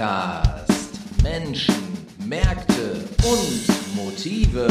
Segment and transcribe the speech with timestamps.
[0.00, 1.74] Podcast Menschen,
[2.24, 4.66] Märkte und Motive.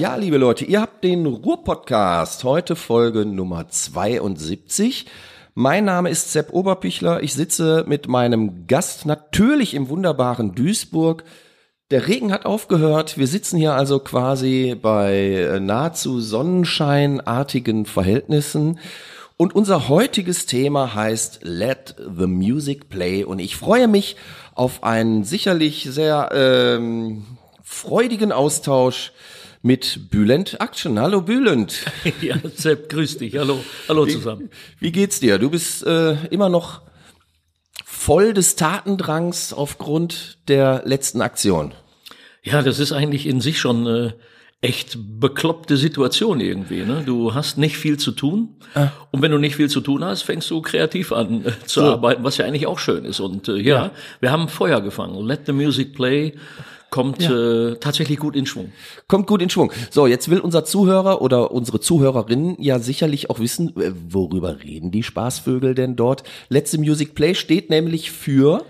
[0.00, 5.06] Ja, liebe Leute, ihr habt den Ruhr-Podcast, heute Folge Nummer 72.
[5.54, 11.22] Mein Name ist Sepp Oberpichler, ich sitze mit meinem Gast natürlich im wunderbaren Duisburg.
[11.92, 18.80] Der Regen hat aufgehört, wir sitzen hier also quasi bei nahezu sonnenscheinartigen Verhältnissen.
[19.42, 23.24] Und unser heutiges Thema heißt Let the Music Play.
[23.24, 24.14] Und ich freue mich
[24.54, 27.26] auf einen sicherlich sehr ähm,
[27.60, 29.10] freudigen Austausch
[29.60, 31.00] mit Bülent Action.
[31.00, 31.86] Hallo Bülent.
[32.20, 33.36] Ja, Sepp, grüß dich.
[33.36, 34.48] Hallo, hallo zusammen.
[34.78, 35.40] Wie geht's dir?
[35.40, 36.82] Du bist äh, immer noch
[37.84, 41.74] voll des Tatendrangs aufgrund der letzten Aktion.
[42.44, 44.12] Ja, das ist eigentlich in sich schon äh,
[44.62, 46.84] echt bekloppte Situation irgendwie.
[46.84, 47.02] Ne?
[47.04, 48.88] Du hast nicht viel zu tun ah.
[49.10, 51.86] und wenn du nicht viel zu tun hast, fängst du kreativ an äh, zu so.
[51.86, 53.18] arbeiten, was ja eigentlich auch schön ist.
[53.18, 55.20] Und äh, ja, ja, wir haben Feuer gefangen.
[55.26, 56.34] Let the music play
[56.90, 57.70] kommt ja.
[57.70, 58.70] äh, tatsächlich gut in Schwung.
[59.08, 59.72] Kommt gut in Schwung.
[59.90, 64.92] So, jetzt will unser Zuhörer oder unsere Zuhörerinnen ja sicherlich auch wissen, äh, worüber reden
[64.92, 66.22] die Spaßvögel denn dort.
[66.50, 68.64] Let the Music Play steht nämlich für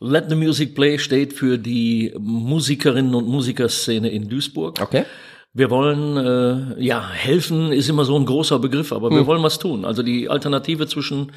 [0.00, 4.80] Let the Music Play steht für die Musikerinnen und Musikerszene in Duisburg.
[4.80, 5.04] Okay.
[5.52, 9.16] Wir wollen, äh, ja, helfen ist immer so ein großer Begriff, aber hm.
[9.16, 9.84] wir wollen was tun.
[9.84, 11.32] Also die Alternative zwischen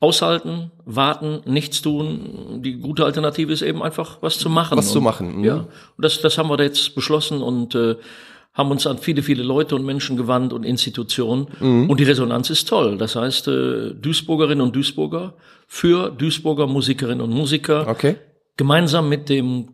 [0.00, 2.62] Aushalten, warten, nichts tun.
[2.62, 4.78] Die gute Alternative ist eben einfach was zu machen.
[4.78, 5.38] Was und, zu machen.
[5.38, 5.44] Mhm.
[5.44, 7.96] Ja, und das, das haben wir jetzt beschlossen und äh,
[8.52, 11.46] haben uns an viele, viele Leute und Menschen gewandt und Institutionen.
[11.60, 11.88] Mhm.
[11.88, 12.98] Und die Resonanz ist toll.
[12.98, 15.34] Das heißt, äh, Duisburgerinnen und Duisburger
[15.66, 17.86] für Duisburger Musikerinnen und Musiker.
[17.88, 18.16] Okay.
[18.56, 19.68] Gemeinsam mit dem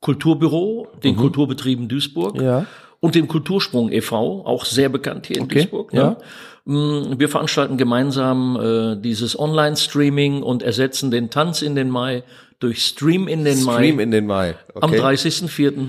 [0.00, 1.20] Kulturbüro, den mhm.
[1.20, 2.40] Kulturbetrieben Duisburg.
[2.40, 2.66] Ja
[3.04, 5.92] und dem Kultursprung e.V., auch sehr bekannt hier in okay, Duisburg.
[5.92, 6.16] Ne?
[6.64, 6.72] Ja.
[6.72, 12.22] Mm, wir veranstalten gemeinsam äh, dieses Online-Streaming und ersetzen den Tanz in den Mai
[12.60, 13.74] durch Stream in den Mai.
[13.74, 14.54] Stream in den Mai.
[14.72, 14.78] Okay.
[14.80, 15.88] Am 30.04.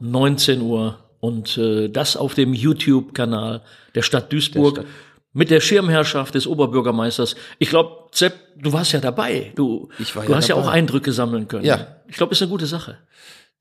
[0.00, 3.62] 19 Uhr und äh, das auf dem YouTube-Kanal
[3.94, 4.74] der Stadt Duisburg.
[4.74, 4.92] Der Stadt.
[5.34, 7.36] Mit der Schirmherrschaft des Oberbürgermeisters.
[7.58, 9.52] Ich glaube, Sepp, du warst ja dabei.
[9.54, 10.60] Du, war du ja hast dabei.
[10.60, 11.64] ja auch Eindrücke sammeln können.
[11.64, 11.96] Ja.
[12.06, 12.98] Ich glaube, ist eine gute Sache.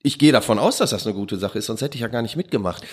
[0.04, 2.24] Ich gehe davon aus, dass das eine gute Sache ist, sonst hätte ich ja gar
[2.24, 2.84] nicht mitgemacht.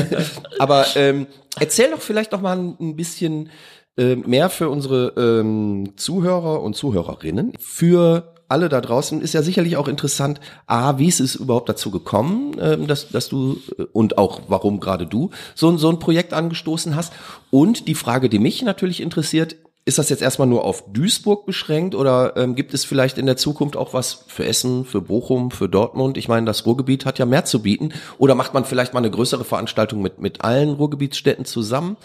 [0.58, 1.26] Aber ähm,
[1.60, 3.50] erzähl doch vielleicht noch mal ein bisschen
[3.96, 7.52] äh, mehr für unsere ähm, Zuhörer und Zuhörerinnen.
[7.60, 11.90] Für alle da draußen ist ja sicherlich auch interessant, a, wie ist es überhaupt dazu
[11.90, 16.32] gekommen, ähm, dass, dass du äh, und auch warum gerade du so, so ein Projekt
[16.32, 17.12] angestoßen hast.
[17.50, 19.56] Und die Frage, die mich natürlich interessiert,
[19.86, 23.36] ist das jetzt erstmal nur auf Duisburg beschränkt oder ähm, gibt es vielleicht in der
[23.36, 26.16] Zukunft auch was für Essen, für Bochum, für Dortmund?
[26.16, 27.92] Ich meine, das Ruhrgebiet hat ja mehr zu bieten.
[28.16, 31.98] Oder macht man vielleicht mal eine größere Veranstaltung mit, mit allen Ruhrgebietsstädten zusammen?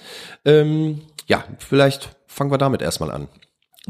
[0.43, 3.29] Ähm, ja, vielleicht fangen wir damit erstmal an.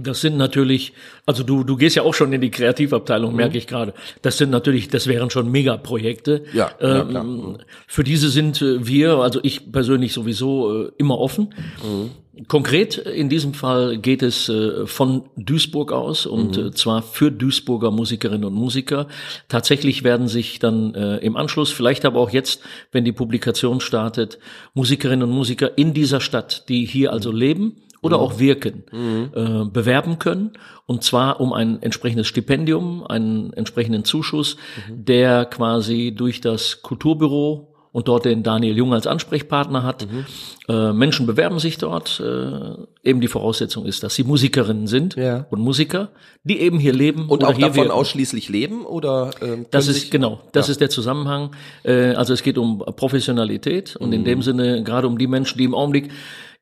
[0.02, 0.94] Das sind natürlich,
[1.26, 3.38] also du, du gehst ja auch schon in die Kreativabteilung, mhm.
[3.38, 3.94] merke ich gerade.
[4.22, 6.44] Das sind natürlich, das wären schon Megaprojekte.
[6.54, 7.58] Ja, ähm, ja mhm.
[7.88, 11.54] Für diese sind äh, wir, also ich persönlich sowieso äh, immer offen.
[11.84, 12.12] Mhm.
[12.48, 16.74] Konkret in diesem Fall geht es äh, von Duisburg aus und mhm.
[16.74, 19.08] zwar für Duisburger Musikerinnen und Musiker.
[19.50, 22.62] Tatsächlich werden sich dann im Anschluss, vielleicht aber auch jetzt,
[22.94, 24.40] wenn die Publikation startet,
[24.74, 28.24] Musikerinnen und Musiker in dieser Stadt, die hier also leben, oder mhm.
[28.24, 29.32] auch wirken, mhm.
[29.34, 30.52] äh, bewerben können.
[30.86, 35.06] Und zwar um ein entsprechendes Stipendium, einen entsprechenden Zuschuss, mhm.
[35.06, 40.08] der quasi durch das Kulturbüro und dort den Daniel Jung als Ansprechpartner hat.
[40.10, 40.26] Mhm.
[40.68, 42.20] Äh, Menschen bewerben sich dort.
[42.20, 45.48] Äh, eben die Voraussetzung ist, dass sie Musikerinnen sind ja.
[45.50, 46.10] und Musiker,
[46.44, 47.28] die eben hier leben.
[47.28, 47.92] Und auch davon wirken.
[47.92, 49.32] ausschließlich leben oder?
[49.42, 50.72] Ähm, das ist genau, das ja.
[50.74, 51.56] ist der Zusammenhang.
[51.84, 54.26] Äh, also es geht um Professionalität und in mhm.
[54.26, 56.10] dem Sinne gerade um die Menschen, die im Augenblick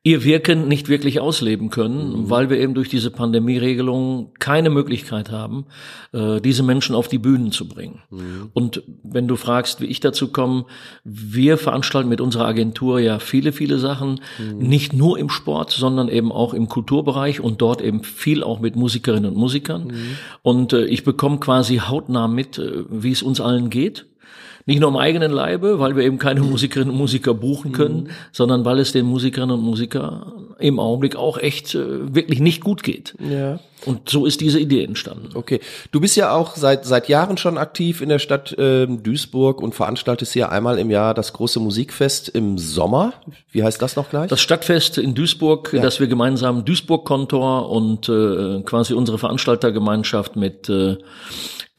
[0.08, 2.30] ihr Wirken nicht wirklich ausleben können, mhm.
[2.30, 5.66] weil wir eben durch diese Pandemieregelung keine Möglichkeit haben,
[6.12, 8.02] äh, diese Menschen auf die Bühnen zu bringen.
[8.10, 8.50] Mhm.
[8.54, 10.64] Und wenn du fragst, wie ich dazu komme,
[11.04, 14.58] wir veranstalten mit unserer Agentur ja viele, viele Sachen, mhm.
[14.58, 18.74] nicht nur im Sport, sondern eben auch im Kulturbereich und dort eben viel auch mit
[18.74, 19.88] Musikerinnen und Musikern.
[19.88, 20.16] Mhm.
[20.42, 24.06] Und äh, ich bekomme quasi hautnah mit, äh, wie es uns allen geht.
[24.68, 28.08] Nicht nur am eigenen Leibe, weil wir eben keine Musikerinnen und Musiker buchen können, mhm.
[28.32, 32.82] sondern weil es den Musikerinnen und Musikern im Augenblick auch echt äh, wirklich nicht gut
[32.82, 33.14] geht.
[33.18, 33.60] Ja.
[33.86, 35.30] Und so ist diese Idee entstanden.
[35.32, 35.60] Okay.
[35.90, 39.74] Du bist ja auch seit, seit Jahren schon aktiv in der Stadt ähm, Duisburg und
[39.74, 43.14] veranstaltest hier einmal im Jahr das große Musikfest im Sommer.
[43.50, 44.28] Wie heißt das noch gleich?
[44.28, 45.80] Das Stadtfest in Duisburg, ja.
[45.80, 50.98] das wir gemeinsam Duisburg-Kontor und äh, quasi unsere Veranstaltergemeinschaft mit äh,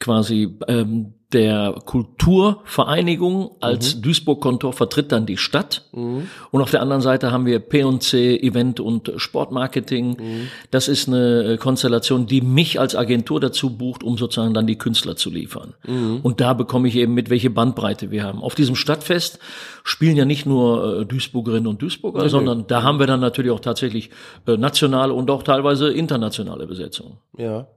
[0.00, 4.02] quasi ähm, der Kulturvereinigung als mhm.
[4.02, 5.84] Duisburg-Kontor vertritt dann die Stadt.
[5.92, 6.28] Mhm.
[6.50, 10.08] Und auf der anderen Seite haben wir P&C Event und Sportmarketing.
[10.08, 10.48] Mhm.
[10.72, 15.14] Das ist eine Konstellation, die mich als Agentur dazu bucht, um sozusagen dann die Künstler
[15.14, 15.74] zu liefern.
[15.86, 16.20] Mhm.
[16.22, 18.42] Und da bekomme ich eben mit, welche Bandbreite wir haben.
[18.42, 19.38] Auf diesem Stadtfest
[19.84, 22.28] spielen ja nicht nur äh, Duisburgerinnen und Duisburger, okay.
[22.28, 24.10] sondern da haben wir dann natürlich auch tatsächlich
[24.48, 27.18] äh, nationale und auch teilweise internationale Besetzungen.
[27.38, 27.68] Ja.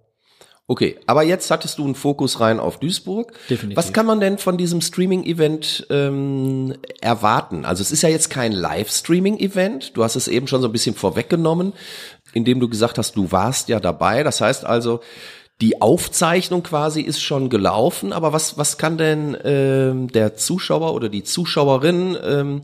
[0.65, 3.33] Okay, aber jetzt hattest du einen Fokus rein auf Duisburg.
[3.50, 3.75] Definitiv.
[3.75, 7.65] Was kann man denn von diesem Streaming-Event ähm, erwarten?
[7.65, 9.98] Also es ist ja jetzt kein Live-Streaming-Event.
[9.98, 11.74] Du hast es eben schon so ein bisschen vorweggenommen,
[12.31, 14.24] indem du gesagt hast, du warst ja dabei.
[14.24, 15.01] Das heißt also,
[15.60, 18.13] die Aufzeichnung quasi ist schon gelaufen.
[18.13, 22.62] Aber was was kann denn ähm, der Zuschauer oder die Zuschauerin ähm,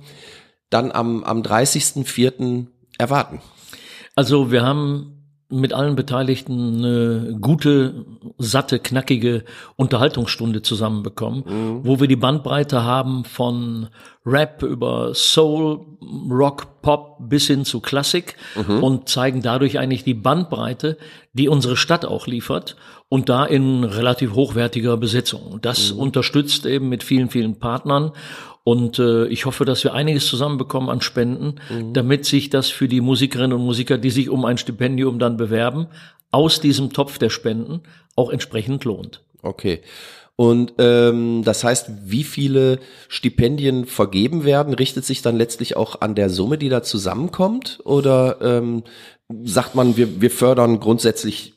[0.70, 2.66] dann am am 30.04.
[2.98, 3.42] erwarten?
[4.16, 5.19] Also wir haben
[5.50, 8.06] mit allen Beteiligten eine gute,
[8.38, 9.44] satte, knackige
[9.76, 11.80] Unterhaltungsstunde zusammenbekommen, mhm.
[11.84, 13.88] wo wir die Bandbreite haben von
[14.26, 15.80] Rap über Soul,
[16.30, 18.84] Rock, Pop bis hin zu Klassik mhm.
[18.84, 20.98] und zeigen dadurch eigentlich die Bandbreite,
[21.34, 22.76] die unsere Stadt auch liefert
[23.10, 25.60] und da in relativ hochwertiger Besetzung.
[25.62, 26.00] Das mhm.
[26.00, 28.12] unterstützt eben mit vielen, vielen Partnern
[28.64, 31.94] und äh, ich hoffe, dass wir einiges zusammenbekommen an Spenden, mhm.
[31.94, 35.88] damit sich das für die Musikerinnen und Musiker, die sich um ein Stipendium dann bewerben,
[36.32, 37.82] aus diesem Topf der Spenden
[38.16, 39.24] auch entsprechend lohnt.
[39.42, 39.82] Okay.
[40.36, 42.80] Und ähm, das heißt, wie viele
[43.10, 47.80] Stipendien vergeben werden, richtet sich dann letztlich auch an der Summe, die da zusammenkommt?
[47.84, 48.84] Oder ähm,
[49.44, 51.56] sagt man, wir, wir fördern grundsätzlich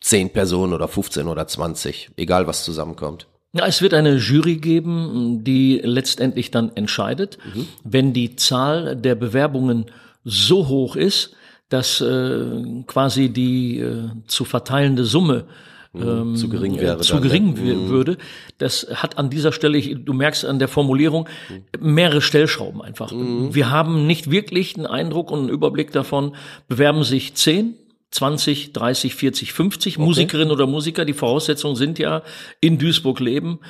[0.00, 3.28] zehn Personen oder 15 oder 20, egal was zusammenkommt?
[3.58, 7.38] Ja, es wird eine Jury geben, die letztendlich dann entscheidet.
[7.54, 7.66] Mhm.
[7.82, 9.86] Wenn die Zahl der Bewerbungen
[10.22, 11.34] so hoch ist,
[11.68, 15.46] dass äh, quasi die äh, zu verteilende Summe
[15.92, 16.02] mhm.
[16.02, 16.98] ähm, zu gering wäre.
[16.98, 17.74] Zu dann, gering ne?
[17.74, 17.88] Mhm.
[17.88, 18.16] würde.
[18.58, 21.94] Das hat an dieser Stelle, du merkst an der Formulierung, mhm.
[21.94, 23.10] mehrere Stellschrauben einfach.
[23.10, 23.56] Mhm.
[23.56, 26.36] Wir haben nicht wirklich einen Eindruck und einen Überblick davon,
[26.68, 27.74] bewerben sich zehn,
[28.10, 30.04] 20, 30, 40, 50 okay.
[30.04, 31.04] Musikerinnen oder Musiker.
[31.04, 32.22] Die Voraussetzungen sind ja
[32.60, 33.60] in Duisburg leben,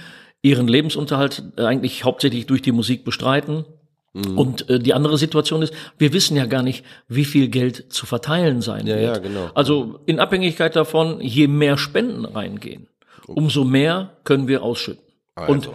[0.42, 3.64] ihren Lebensunterhalt eigentlich hauptsächlich durch die Musik bestreiten.
[4.12, 4.38] Mhm.
[4.38, 8.06] Und äh, die andere Situation ist, wir wissen ja gar nicht, wie viel Geld zu
[8.06, 9.16] verteilen sein ja, wird.
[9.16, 9.50] Ja, genau.
[9.54, 12.88] Also in Abhängigkeit davon, je mehr Spenden reingehen,
[13.26, 15.04] umso mehr können wir ausschütten.
[15.34, 15.52] Also.
[15.52, 15.70] Und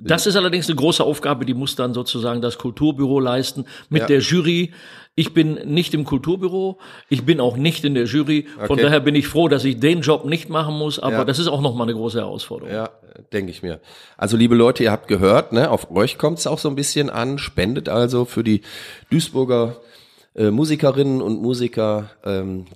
[0.00, 4.06] das ist allerdings eine große Aufgabe, die muss dann sozusagen das Kulturbüro leisten mit ja.
[4.06, 4.72] der Jury.
[5.16, 6.78] Ich bin nicht im Kulturbüro,
[7.08, 8.46] ich bin auch nicht in der Jury.
[8.56, 8.82] Von okay.
[8.82, 11.24] daher bin ich froh, dass ich den Job nicht machen muss, aber ja.
[11.24, 12.72] das ist auch nochmal eine große Herausforderung.
[12.72, 12.90] Ja,
[13.32, 13.80] denke ich mir.
[14.16, 17.10] Also liebe Leute, ihr habt gehört, ne, auf euch kommt es auch so ein bisschen
[17.10, 17.38] an.
[17.38, 18.62] Spendet also für die
[19.10, 19.76] Duisburger
[20.36, 22.10] äh, Musikerinnen und Musiker.
[22.24, 22.66] Ähm,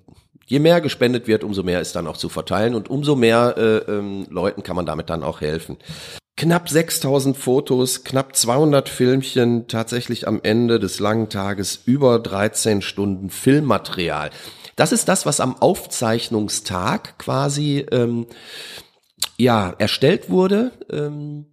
[0.47, 3.77] je mehr gespendet wird, umso mehr ist dann auch zu verteilen und umso mehr äh,
[3.93, 5.79] ähm, Leuten kann man damit dann auch helfen
[6.43, 13.31] knapp 6000 Fotos, knapp 200 Filmchen, tatsächlich am Ende des langen Tages über 13 Stunden
[13.31, 14.31] Filmmaterial.
[14.75, 18.27] Das ist das, was am Aufzeichnungstag quasi ähm,
[19.39, 21.47] ja erstellt wurde ähm,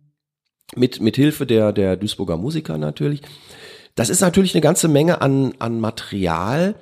[0.76, 3.22] mit mit Hilfe der der Duisburger Musiker natürlich.
[3.94, 6.74] Das ist natürlich eine ganze Menge an an Material.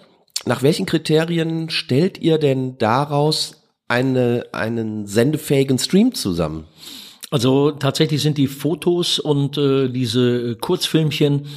[0.46, 6.68] Nach welchen Kriterien stellt ihr denn daraus eine einen sendefähigen Stream zusammen?
[7.30, 11.48] Also tatsächlich sind die Fotos und äh, diese Kurzfilmchen,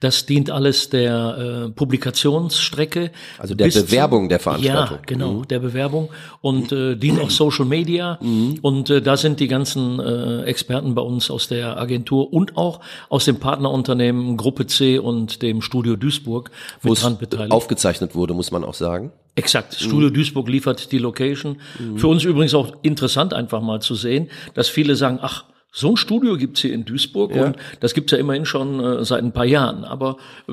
[0.00, 3.12] das dient alles der äh, Publikationsstrecke.
[3.38, 4.96] Also der Bewerbung der Veranstaltung.
[4.96, 5.48] Ja, genau, mhm.
[5.48, 6.08] der Bewerbung
[6.40, 8.18] und äh, dient auch Social Media.
[8.20, 8.58] Mhm.
[8.60, 12.80] Und äh, da sind die ganzen äh, Experten bei uns aus der Agentur und auch
[13.08, 16.50] aus dem Partnerunternehmen Gruppe C und dem Studio Duisburg
[16.82, 17.52] dran beteiligt.
[17.52, 19.12] Aufgezeichnet wurde, muss man auch sagen.
[19.34, 19.74] Exakt.
[19.74, 20.14] Studio mhm.
[20.14, 21.58] Duisburg liefert die Location.
[21.78, 21.98] Mhm.
[21.98, 25.96] Für uns übrigens auch interessant, einfach mal zu sehen, dass viele sagen, ach, so ein
[25.96, 27.44] Studio gibt's hier in Duisburg ja.
[27.44, 29.84] und das gibt's ja immerhin schon äh, seit ein paar Jahren.
[29.84, 30.16] Aber
[30.48, 30.52] äh,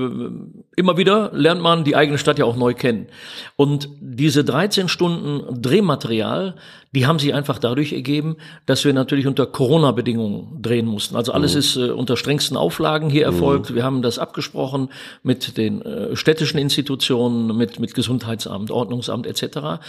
[0.75, 3.07] immer wieder lernt man die eigene Stadt ja auch neu kennen.
[3.55, 6.55] Und diese 13 Stunden Drehmaterial,
[6.97, 11.15] die haben sich einfach dadurch ergeben, dass wir natürlich unter Corona-Bedingungen drehen mussten.
[11.15, 11.59] Also alles mhm.
[11.59, 13.69] ist äh, unter strengsten Auflagen hier erfolgt.
[13.69, 13.75] Mhm.
[13.75, 14.89] Wir haben das abgesprochen
[15.21, 19.43] mit den äh, städtischen Institutionen, mit, mit Gesundheitsamt, Ordnungsamt etc.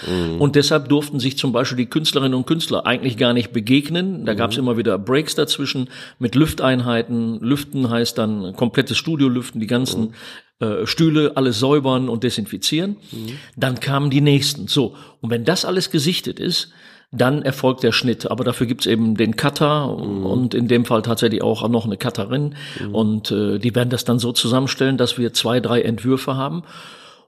[0.07, 0.39] Mhm.
[0.39, 4.27] Und deshalb durften sich zum Beispiel die Künstlerinnen und Künstler eigentlich gar nicht begegnen.
[4.27, 4.65] Da gab es mhm.
[4.65, 5.89] immer wieder Breaks dazwischen
[6.19, 7.41] mit Lüfteinheiten.
[7.41, 10.15] Lüften heißt dann komplettes Studio lüften, die ganzen mhm
[10.61, 12.97] äh, Stühle alles säubern und desinfizieren.
[13.13, 13.39] Mhm.
[13.57, 14.67] Dann kamen die nächsten.
[14.67, 16.73] So, und wenn das alles gesichtet ist,
[17.11, 18.31] dann erfolgt der Schnitt.
[18.31, 20.27] Aber dafür gibt's eben den Cutter mhm.
[20.27, 22.55] und in dem Fall tatsächlich auch noch eine Cutterin.
[22.81, 22.95] Mhm.
[22.95, 26.65] Und äh, die werden das dann so zusammenstellen, dass wir zwei, drei Entwürfe haben.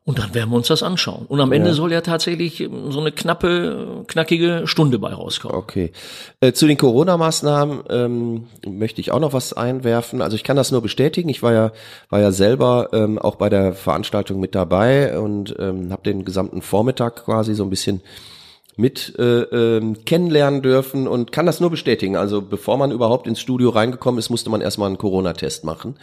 [0.02, 1.26] Und dann werden wir uns das anschauen.
[1.26, 1.74] Und am Ende Ja.
[1.74, 5.56] soll ja tatsächlich ähm, so eine knappe, knackige Stunde bei rauskommen.
[5.56, 5.92] Okay.
[6.40, 10.22] Äh, zu den Corona-Maßnahmen ähm, möchte ich auch noch was einwerfen.
[10.22, 11.28] Also ich kann das nur bestätigen.
[11.28, 11.72] Ich war ja
[12.08, 16.62] war ja selber ähm, auch bei der Veranstaltung mit dabei und ähm, habe den gesamten
[16.62, 18.00] Vormittag quasi so ein bisschen
[18.80, 22.16] mit äh, ähm, kennenlernen dürfen und kann das nur bestätigen.
[22.16, 25.96] Also bevor man überhaupt ins Studio reingekommen ist, musste man erstmal einen Corona-Test machen.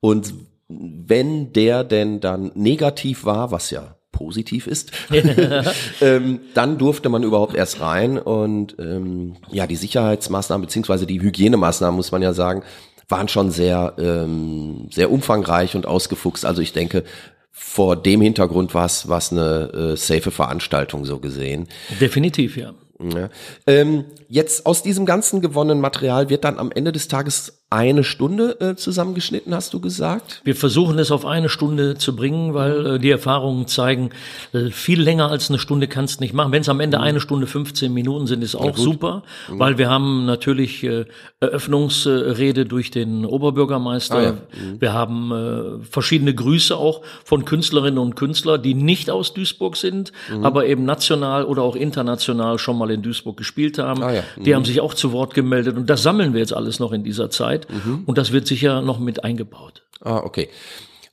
[0.00, 0.32] Und
[0.68, 4.92] wenn der denn dann negativ war, was ja positiv ist,
[6.00, 11.96] ähm, dann durfte man überhaupt erst rein und ähm, ja, die Sicherheitsmaßnahmen beziehungsweise die Hygienemaßnahmen,
[11.96, 12.62] muss man ja sagen,
[13.08, 16.44] waren schon sehr, ähm, sehr umfangreich und ausgefuchst.
[16.44, 17.04] Also ich denke,
[17.52, 21.68] vor dem Hintergrund war es was eine äh, safe Veranstaltung so gesehen.
[22.00, 22.74] Definitiv, ja.
[23.02, 23.30] Ja.
[23.66, 28.60] Ähm, jetzt aus diesem ganzen gewonnenen Material wird dann am Ende des Tages eine Stunde
[28.60, 30.42] äh, zusammengeschnitten, hast du gesagt?
[30.44, 34.10] Wir versuchen es auf eine Stunde zu bringen, weil äh, die Erfahrungen zeigen,
[34.52, 36.52] äh, viel länger als eine Stunde kannst du nicht machen.
[36.52, 40.26] Wenn es am Ende eine Stunde 15 Minuten sind, ist auch super, weil wir haben
[40.26, 41.06] natürlich äh,
[41.40, 44.16] Eröffnungsrede durch den Oberbürgermeister.
[44.16, 44.34] Ah, ja.
[44.78, 50.12] Wir haben äh, verschiedene Grüße auch von Künstlerinnen und Künstlern, die nicht aus Duisburg sind,
[50.42, 54.02] aber eben national oder auch international schon mal in Duisburg gespielt haben.
[54.02, 54.22] Ah, ja.
[54.36, 57.02] Die haben sich auch zu Wort gemeldet und das sammeln wir jetzt alles noch in
[57.02, 57.61] dieser Zeit
[58.06, 59.84] und das wird sicher noch mit eingebaut.
[60.00, 60.48] Ah, okay.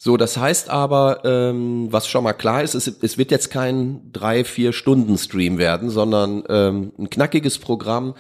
[0.02, 4.12] So, das heißt aber, ähm, was schon mal klar ist, es, es wird jetzt kein
[4.14, 8.16] drei, vier Stunden Stream werden, sondern ähm, ein knackiges Programm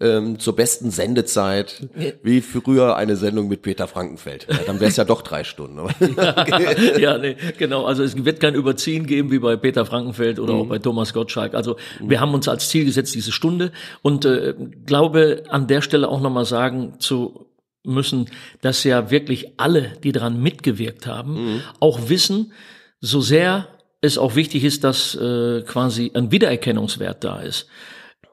[0.00, 1.88] ähm, zur besten Sendezeit,
[2.22, 4.46] wie früher eine Sendung mit Peter Frankenfeld.
[4.48, 5.78] Ja, dann wäre es ja doch drei Stunden.
[5.80, 5.92] aber-
[7.00, 7.84] ja, nee, genau.
[7.86, 11.54] Also es wird kein Überziehen geben wie bei Peter Frankenfeld oder auch bei Thomas Gottschalk.
[11.54, 13.72] Also wir haben uns als Ziel gesetzt diese Stunde
[14.02, 14.54] und äh,
[14.86, 17.46] glaube an der Stelle auch nochmal sagen zu
[17.84, 18.28] müssen,
[18.60, 22.52] dass ja wirklich alle, die daran mitgewirkt haben, auch wissen,
[23.00, 23.68] so sehr
[24.00, 27.68] es auch wichtig ist, dass äh, quasi ein Wiedererkennungswert da ist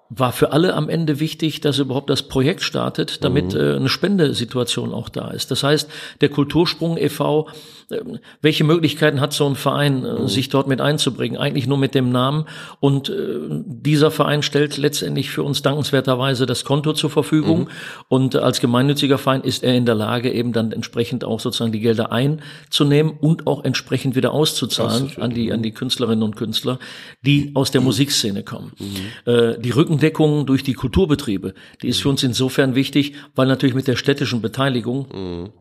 [0.09, 4.93] war für alle am Ende wichtig, dass überhaupt das Projekt startet, damit äh, eine Spendesituation
[4.93, 5.49] auch da ist.
[5.49, 5.89] Das heißt,
[6.21, 7.47] der Kultursprung e.V.,
[7.89, 8.01] äh,
[8.41, 11.37] welche Möglichkeiten hat so ein Verein, äh, sich dort mit einzubringen?
[11.37, 12.45] Eigentlich nur mit dem Namen.
[12.79, 13.13] Und äh,
[13.49, 17.69] dieser Verein stellt letztendlich für uns dankenswerterweise das Konto zur Verfügung.
[18.07, 21.79] Und als gemeinnütziger Verein ist er in der Lage, eben dann entsprechend auch sozusagen die
[21.79, 26.77] Gelder einzunehmen und auch entsprechend wieder auszuzahlen an die, an die Künstlerinnen und Künstler,
[27.23, 28.71] die aus der Musikszene kommen.
[29.25, 33.87] Äh, die Rückendeckung durch die Kulturbetriebe, die ist für uns insofern wichtig, weil natürlich mit
[33.87, 35.51] der städtischen Beteiligung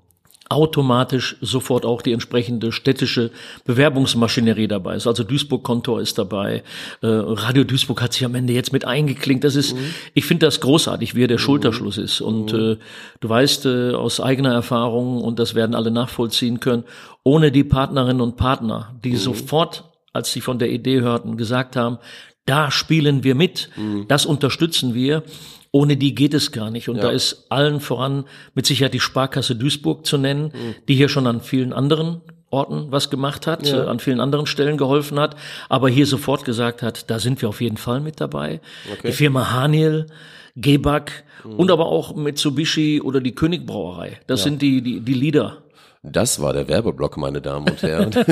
[0.50, 3.30] automatisch sofort auch die entsprechende städtische
[3.64, 5.06] Bewerbungsmaschinerie dabei ist.
[5.06, 6.62] Also Duisburg-Kontor ist dabei,
[7.00, 9.42] äh, Radio Duisburg hat sich am Ende jetzt mit eingeklinkt.
[9.42, 9.74] Das ist,
[10.12, 12.20] ich finde das großartig, wie der Schulterschluss ist.
[12.20, 12.76] Und äh,
[13.20, 16.84] du weißt äh, aus eigener Erfahrung, und das werden alle nachvollziehen können,
[17.22, 21.98] ohne die Partnerinnen und Partner, die sofort, als sie von der Idee hörten, gesagt haben,
[22.46, 23.70] da spielen wir mit,
[24.08, 25.22] das unterstützen wir.
[25.70, 26.88] Ohne die geht es gar nicht.
[26.88, 30.52] Und da ist allen voran mit Sicherheit die Sparkasse Duisburg zu nennen,
[30.86, 32.20] die hier schon an vielen anderen
[32.50, 35.34] Orten was gemacht hat, äh, an vielen anderen Stellen geholfen hat,
[35.68, 38.60] aber hier sofort gesagt hat, da sind wir auf jeden Fall mit dabei.
[39.02, 40.06] Die Firma Haniel,
[40.54, 41.24] Gebak
[41.58, 44.20] und aber auch Mitsubishi oder die Königbrauerei.
[44.28, 45.63] Das sind die, die, die Leader
[46.06, 48.10] Das war der Werbeblock, meine Damen und Herren.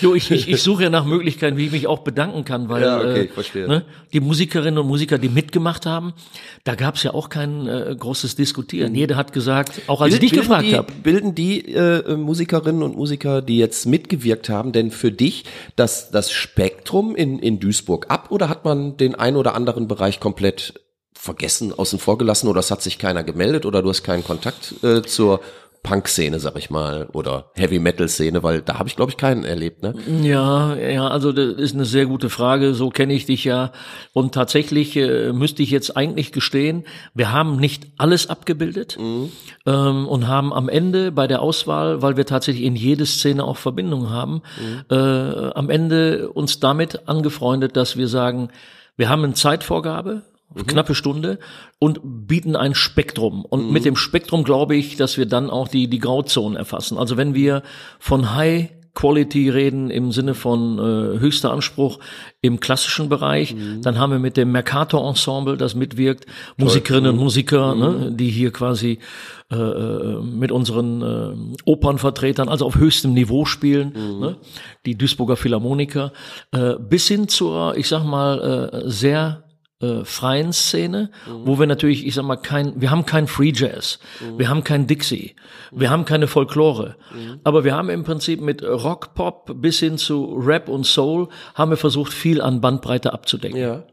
[0.00, 2.82] Jo, ich, ich, ich suche ja nach Möglichkeiten, wie ich mich auch bedanken kann, weil
[2.82, 3.68] Ja, okay, äh, ich verstehe.
[3.68, 3.84] Ne,
[4.14, 6.14] die Musikerinnen und Musiker, die mitgemacht haben,
[6.64, 8.94] da gab es ja auch kein äh, großes Diskutieren.
[8.94, 12.96] Jeder hat gesagt, auch als ich dich Bilden gefragt habe, Bilden die äh, Musikerinnen und
[12.96, 15.44] Musiker, die jetzt mitgewirkt haben, denn für dich
[15.76, 20.18] das, das Spektrum in, in Duisburg ab oder hat man den ein oder anderen Bereich
[20.18, 20.80] komplett
[21.12, 24.82] vergessen, außen vor gelassen oder es hat sich keiner gemeldet oder du hast keinen Kontakt
[24.82, 25.40] äh, zur
[25.82, 29.94] Punk-Szene, sag ich mal, oder Heavy-Metal-Szene, weil da habe ich, glaube ich, keinen erlebt, ne?
[30.22, 32.74] Ja, ja, also das ist eine sehr gute Frage.
[32.74, 33.72] So kenne ich dich ja.
[34.12, 36.84] Und tatsächlich äh, müsste ich jetzt eigentlich gestehen,
[37.14, 42.26] wir haben nicht alles abgebildet ähm, und haben am Ende bei der Auswahl, weil wir
[42.26, 44.42] tatsächlich in jede Szene auch Verbindung haben,
[44.90, 48.50] äh, am Ende uns damit angefreundet, dass wir sagen,
[48.96, 50.22] wir haben eine Zeitvorgabe,
[50.66, 51.38] knappe Stunde
[51.78, 53.44] und bieten ein Spektrum.
[53.44, 56.98] Und mit dem Spektrum glaube ich, dass wir dann auch die, die Grauzonen erfassen.
[56.98, 57.62] Also wenn wir
[57.98, 62.00] von High Quality reden im Sinne von äh, höchster Anspruch
[62.40, 66.26] im klassischen Bereich, dann haben wir mit dem Mercator Ensemble, das mitwirkt,
[66.56, 68.98] Musikerinnen und Musiker, ne, die hier quasi
[69.50, 74.36] äh, äh, mit unseren äh, Opernvertretern, also auf höchstem Niveau spielen, ne,
[74.84, 76.12] die Duisburger Philharmoniker,
[76.50, 79.44] äh, bis hin zur, ich sag mal, äh, sehr
[79.80, 81.46] äh, freien Szene, mhm.
[81.46, 84.38] wo wir natürlich, ich sag mal, kein, wir haben kein Free Jazz, mhm.
[84.38, 85.36] wir haben kein Dixie,
[85.72, 87.40] wir haben keine Folklore, mhm.
[87.44, 91.70] aber wir haben im Prinzip mit Rock, Pop bis hin zu Rap und Soul haben
[91.70, 93.58] wir versucht, viel an Bandbreite abzudecken.
[93.58, 93.84] Ja.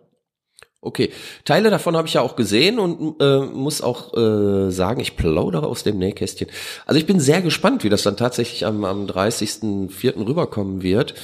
[0.79, 1.11] Okay,
[1.43, 5.65] Teile davon habe ich ja auch gesehen und äh, muss auch äh, sagen, ich plaudere
[5.65, 6.47] aus dem Nähkästchen.
[6.85, 10.25] Also ich bin sehr gespannt, wie das dann tatsächlich am, am 30.04.
[10.25, 11.15] rüberkommen wird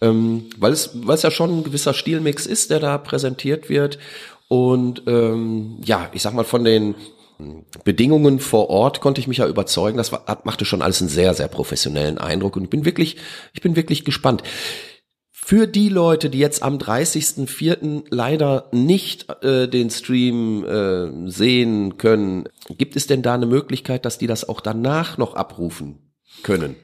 [0.00, 3.98] ähm, weil, es, weil es ja schon ein gewisser Stilmix ist, der da präsentiert wird.
[4.48, 6.94] Und ähm, ja, ich sag mal, von den
[7.84, 9.96] Bedingungen vor Ort konnte ich mich ja überzeugen.
[9.96, 13.16] Das war, machte schon alles einen sehr, sehr professionellen Eindruck und ich bin wirklich,
[13.52, 14.42] ich bin wirklich gespannt.
[15.32, 18.04] Für die Leute, die jetzt am 30.04.
[18.10, 24.18] leider nicht äh, den Stream äh, sehen können, gibt es denn da eine Möglichkeit, dass
[24.18, 26.76] die das auch danach noch abrufen können?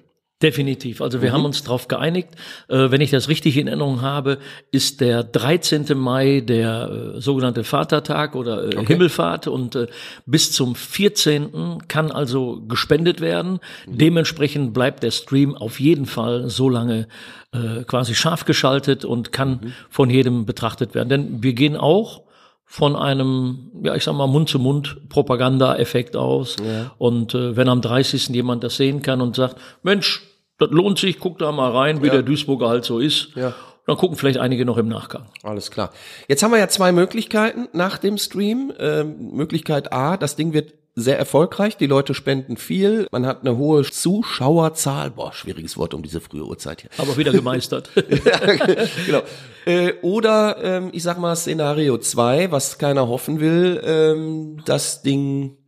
[0.42, 1.00] Definitiv.
[1.00, 1.34] Also wir mhm.
[1.34, 2.28] haben uns darauf geeinigt.
[2.68, 4.36] Äh, wenn ich das richtig in Erinnerung habe,
[4.70, 5.96] ist der 13.
[5.96, 8.86] Mai der äh, sogenannte Vatertag oder äh, okay.
[8.86, 9.86] Himmelfahrt und äh,
[10.26, 11.78] bis zum 14.
[11.88, 13.60] kann also gespendet werden.
[13.86, 13.96] Mhm.
[13.96, 17.08] Dementsprechend bleibt der Stream auf jeden Fall so lange
[17.52, 19.72] äh, quasi scharf geschaltet und kann mhm.
[19.88, 21.08] von jedem betrachtet werden.
[21.08, 22.25] Denn wir gehen auch
[22.68, 26.56] von einem, ja, ich sag mal, Mund-zu-Mund-Propaganda-Effekt aus.
[26.62, 26.90] Ja.
[26.98, 28.28] Und äh, wenn am 30.
[28.30, 30.24] jemand das sehen kann und sagt, Mensch,
[30.58, 32.14] das lohnt sich, guck da mal rein, wie ja.
[32.14, 33.28] der Duisburger halt so ist.
[33.36, 33.54] Ja.
[33.86, 35.26] Dann gucken vielleicht einige noch im Nachgang.
[35.44, 35.92] Alles klar.
[36.26, 38.72] Jetzt haben wir ja zwei Möglichkeiten nach dem Stream.
[38.78, 41.76] Ähm, Möglichkeit A, das Ding wird sehr erfolgreich.
[41.76, 43.06] Die Leute spenden viel.
[43.12, 45.10] Man hat eine hohe Zuschauerzahl.
[45.10, 46.90] Boah, schwieriges Wort um diese frühe Uhrzeit hier.
[46.96, 47.90] Aber wieder gemeistert.
[49.06, 49.20] genau.
[49.66, 55.58] Äh, oder ähm, ich sag mal Szenario 2, was keiner hoffen will, ähm, das Ding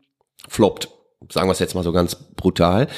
[0.48, 0.88] floppt.
[1.30, 2.88] Sagen wir es jetzt mal so ganz brutal.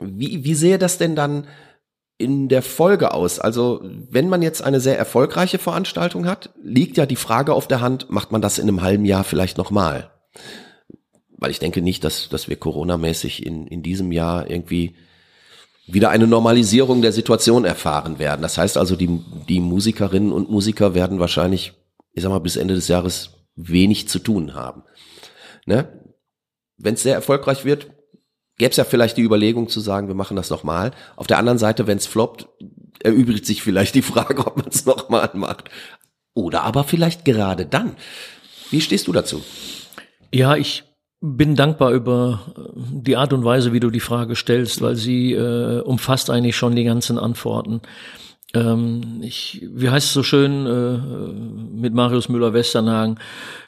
[0.00, 1.46] Wie, wie sehe das denn dann
[2.18, 3.38] in der Folge aus?
[3.38, 7.80] Also, wenn man jetzt eine sehr erfolgreiche Veranstaltung hat, liegt ja die Frage auf der
[7.80, 10.10] Hand, macht man das in einem halben Jahr vielleicht nochmal?
[11.40, 14.94] Weil ich denke nicht, dass, dass wir Corona-mäßig in, in diesem Jahr irgendwie
[15.86, 18.42] wieder eine Normalisierung der Situation erfahren werden.
[18.42, 21.72] Das heißt also, die, die Musikerinnen und Musiker werden wahrscheinlich,
[22.12, 24.84] ich sag mal, bis Ende des Jahres wenig zu tun haben.
[25.66, 25.88] Ne?
[26.76, 27.90] Wenn es sehr erfolgreich wird,
[28.58, 30.92] gäbe es ja vielleicht die Überlegung zu sagen, wir machen das nochmal.
[31.16, 32.46] Auf der anderen Seite, wenn es floppt,
[33.02, 35.70] erübrigt sich vielleicht die Frage, ob man es nochmal macht.
[36.34, 37.96] Oder aber vielleicht gerade dann.
[38.70, 39.42] Wie stehst du dazu?
[40.32, 40.84] Ja, ich
[41.20, 42.40] bin dankbar über
[42.74, 46.74] die Art und Weise, wie du die Frage stellst, weil sie äh, umfasst eigentlich schon
[46.74, 47.82] die ganzen Antworten
[48.54, 53.18] ähm, ich, wie heißt es so schön äh, mit Marius Müller-Westernhagen,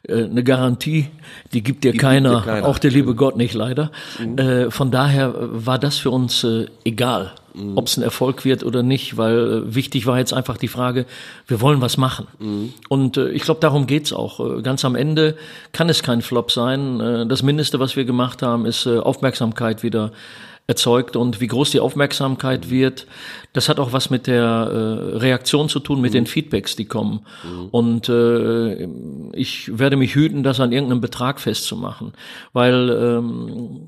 [0.02, 1.08] äh, eine Garantie,
[1.52, 3.92] die gibt dir, die keiner, gibt dir keiner, auch der liebe Gott nicht leider.
[4.18, 4.38] Mhm.
[4.38, 7.78] Äh, von daher war das für uns äh, egal, mhm.
[7.78, 11.06] ob es ein Erfolg wird oder nicht, weil äh, wichtig war jetzt einfach die Frage,
[11.46, 12.26] wir wollen was machen.
[12.40, 12.74] Mhm.
[12.88, 14.62] Und äh, ich glaube, darum geht's auch.
[14.64, 15.36] Ganz am Ende
[15.72, 17.28] kann es kein Flop sein.
[17.28, 20.10] Das Mindeste, was wir gemacht haben, ist Aufmerksamkeit wieder
[20.72, 23.06] erzeugt und wie groß die Aufmerksamkeit wird,
[23.52, 26.14] das hat auch was mit der äh, Reaktion zu tun, mit mhm.
[26.14, 27.20] den Feedbacks, die kommen.
[27.44, 27.68] Mhm.
[27.70, 28.88] Und äh,
[29.34, 32.12] ich werde mich hüten, das an irgendeinem Betrag festzumachen,
[32.54, 33.80] weil ähm,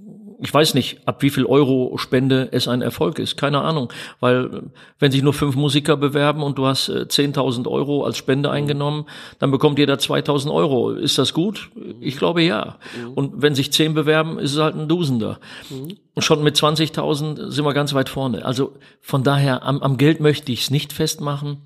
[0.44, 3.38] ich weiß nicht, ab wie viel Euro Spende es ein Erfolg ist.
[3.38, 3.90] Keine Ahnung.
[4.20, 4.64] Weil
[4.98, 8.54] wenn sich nur fünf Musiker bewerben und du hast 10.000 äh, Euro als Spende mhm.
[8.54, 9.06] eingenommen,
[9.38, 10.90] dann bekommt jeder 2.000 Euro.
[10.90, 11.70] Ist das gut?
[12.00, 12.76] Ich glaube ja.
[12.94, 13.12] Mhm.
[13.14, 15.40] Und wenn sich zehn bewerben, ist es halt ein Dusender.
[15.70, 15.96] Mhm.
[16.12, 18.44] Und schon mit 20.000 sind wir ganz weit vorne.
[18.44, 21.56] Also von daher, am, am Geld möchte ich es nicht festmachen.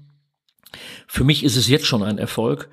[1.08, 2.68] Für mich ist es jetzt schon ein Erfolg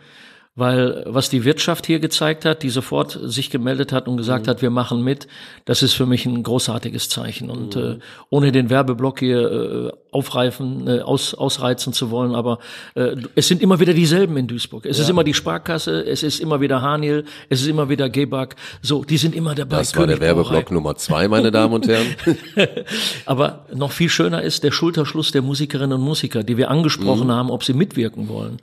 [0.58, 4.50] weil was die Wirtschaft hier gezeigt hat, die sofort sich gemeldet hat und gesagt mhm.
[4.50, 5.28] hat, wir machen mit,
[5.66, 7.50] das ist für mich ein großartiges Zeichen.
[7.50, 7.82] Und mhm.
[7.82, 12.60] äh, ohne den Werbeblock hier äh, aufreifen, äh, aus, ausreizen zu wollen, aber
[12.96, 14.86] äh, es sind immer wieder dieselben in Duisburg.
[14.86, 15.04] Es ja.
[15.04, 18.56] ist immer die Sparkasse, es ist immer wieder Haniel, es ist immer wieder Gebag.
[18.82, 19.80] So, die sind immer dabei.
[19.80, 22.16] Das war der Werbeblock Nummer zwei, meine Damen und Herren.
[23.26, 27.32] aber noch viel schöner ist der Schulterschluss der Musikerinnen und Musiker, die wir angesprochen mhm.
[27.32, 28.60] haben, ob sie mitwirken wollen.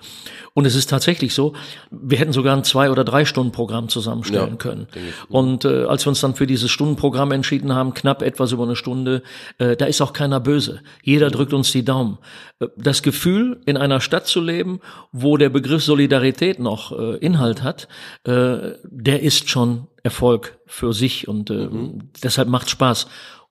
[0.54, 1.54] Und es ist tatsächlich so,
[1.90, 4.86] wir hätten sogar ein zwei oder drei Stunden Programm zusammenstellen ja, können.
[5.28, 8.76] Und äh, als wir uns dann für dieses Stundenprogramm entschieden haben, knapp etwas über eine
[8.76, 9.22] Stunde,
[9.58, 10.80] äh, da ist auch keiner böse.
[11.02, 12.18] Jeder drückt uns die Daumen.
[12.60, 17.62] Äh, das Gefühl, in einer Stadt zu leben, wo der Begriff Solidarität noch äh, Inhalt
[17.62, 17.88] hat,
[18.24, 22.10] äh, der ist schon Erfolg für sich und äh, mhm.
[22.22, 23.06] deshalb macht Spaß.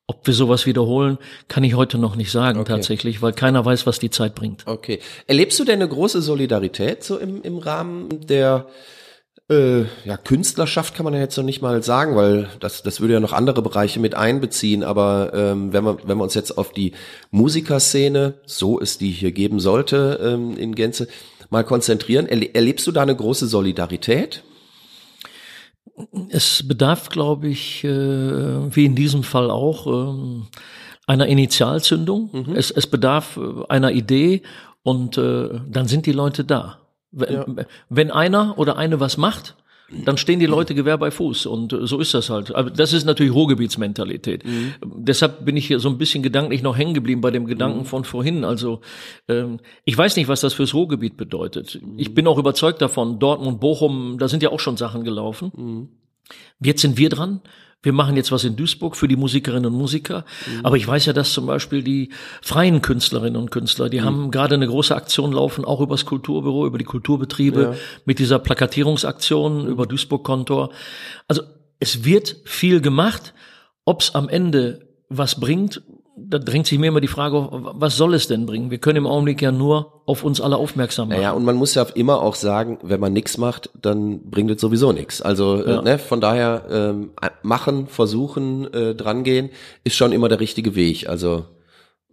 [0.07, 2.73] Ob wir sowas wiederholen, kann ich heute noch nicht sagen okay.
[2.73, 4.67] tatsächlich, weil keiner weiß, was die Zeit bringt.
[4.67, 4.99] Okay.
[5.27, 8.67] Erlebst du denn eine große Solidarität so im, im Rahmen der
[9.49, 13.15] äh, ja, Künstlerschaft kann man ja jetzt noch nicht mal sagen, weil das, das würde
[13.15, 14.83] ja noch andere Bereiche mit einbeziehen.
[14.83, 16.93] Aber ähm, wenn, wir, wenn wir uns jetzt auf die
[17.31, 21.07] Musikerszene, so es die hier geben sollte, ähm, in Gänze,
[21.49, 22.27] mal konzentrieren.
[22.27, 24.43] Erle erlebst du da eine große Solidarität?
[26.29, 30.47] Es bedarf, glaube ich, äh, wie in diesem Fall auch, ähm,
[31.07, 32.29] einer Initialzündung.
[32.31, 32.55] Mhm.
[32.55, 34.41] Es, es bedarf äh, einer Idee
[34.83, 36.79] und äh, dann sind die Leute da.
[37.11, 37.45] Wenn, ja.
[37.89, 39.55] wenn einer oder eine was macht,
[40.05, 42.53] dann stehen die Leute Gewehr bei Fuß und so ist das halt.
[42.55, 44.45] Aber das ist natürlich Ruhrgebietsmentalität.
[44.45, 44.73] Mhm.
[44.83, 47.85] Deshalb bin ich hier so ein bisschen gedanklich noch hängen geblieben bei dem Gedanken mhm.
[47.85, 48.43] von vorhin.
[48.43, 48.81] Also
[49.27, 51.79] ähm, ich weiß nicht, was das fürs Ruhrgebiet bedeutet.
[51.97, 55.51] Ich bin auch überzeugt davon, Dortmund, Bochum, da sind ja auch schon Sachen gelaufen.
[55.55, 55.89] Mhm.
[56.59, 57.41] Jetzt sind wir dran
[57.83, 60.25] wir machen jetzt was in Duisburg für die Musikerinnen und Musiker.
[60.45, 60.65] Mhm.
[60.65, 62.09] Aber ich weiß ja, dass zum Beispiel die
[62.41, 64.05] freien Künstlerinnen und Künstler, die mhm.
[64.05, 67.73] haben gerade eine große Aktion laufen, auch übers Kulturbüro, über die Kulturbetriebe, ja.
[68.05, 70.69] mit dieser Plakatierungsaktion über Duisburg-Kontor.
[71.27, 71.41] Also
[71.79, 73.33] es wird viel gemacht.
[73.83, 75.81] Ob es am Ende was bringt,
[76.17, 78.69] da drängt sich mir immer die Frage, was soll es denn bringen?
[78.69, 81.17] Wir können im Augenblick ja nur auf uns alle aufmerksam machen.
[81.19, 84.59] Naja, und man muss ja immer auch sagen, wenn man nichts macht, dann bringt es
[84.59, 85.21] sowieso nichts.
[85.21, 85.79] Also äh, ja.
[85.79, 87.11] äh, ne, von daher ähm,
[87.43, 89.49] machen, versuchen, äh, drangehen,
[89.83, 91.07] ist schon immer der richtige Weg.
[91.07, 91.45] Also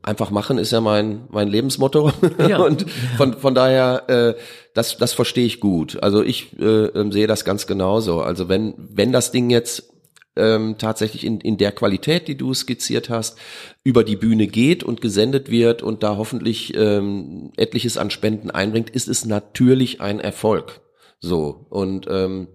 [0.00, 2.12] einfach machen ist ja mein mein Lebensmotto
[2.48, 2.58] ja.
[2.64, 4.34] und von von daher äh,
[4.74, 6.00] das das verstehe ich gut.
[6.02, 8.20] Also ich äh, ähm, sehe das ganz genauso.
[8.20, 9.90] Also wenn wenn das Ding jetzt
[10.38, 13.38] ähm, tatsächlich in, in der Qualität, die du skizziert hast,
[13.84, 18.90] über die Bühne geht und gesendet wird und da hoffentlich ähm, etliches an Spenden einbringt,
[18.90, 20.80] ist es natürlich ein Erfolg.
[21.20, 22.48] So und ähm,